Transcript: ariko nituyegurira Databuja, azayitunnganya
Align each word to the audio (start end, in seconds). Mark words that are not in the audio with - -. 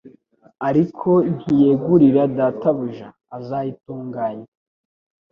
ariko 0.67 1.09
nituyegurira 1.33 2.21
Databuja, 2.37 3.07
azayitunnganya 3.37 4.47